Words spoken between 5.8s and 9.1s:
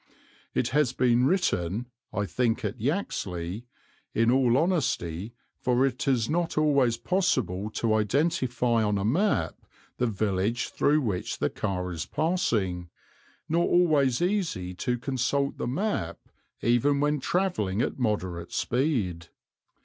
it is not always possible to identify on a